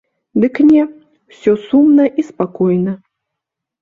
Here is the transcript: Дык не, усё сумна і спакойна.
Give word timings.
Дык 0.43 0.55
не, 0.69 0.81
усё 1.33 1.51
сумна 1.67 2.03
і 2.23 2.29
спакойна. 2.31 2.93